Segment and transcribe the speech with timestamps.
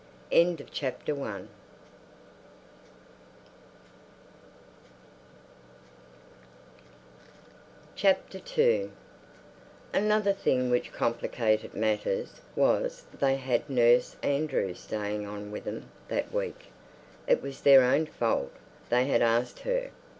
[0.31, 0.57] II
[9.93, 16.33] Another thing which complicated matters was they had Nurse Andrews staying on with them that
[16.33, 16.71] week.
[17.27, 18.51] It was their own fault;
[18.89, 19.91] they had asked her.